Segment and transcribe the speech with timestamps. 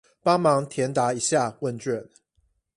[0.23, 2.09] 幫忙填答一下問卷